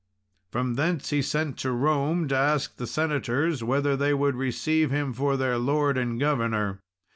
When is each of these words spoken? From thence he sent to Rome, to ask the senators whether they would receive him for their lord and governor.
From 0.49 0.77
thence 0.77 1.11
he 1.11 1.21
sent 1.21 1.59
to 1.59 1.69
Rome, 1.71 2.27
to 2.29 2.35
ask 2.35 2.77
the 2.77 2.87
senators 2.87 3.63
whether 3.63 3.95
they 3.95 4.15
would 4.15 4.33
receive 4.35 4.89
him 4.89 5.13
for 5.13 5.37
their 5.37 5.59
lord 5.59 5.95
and 5.95 6.19
governor. 6.19 6.79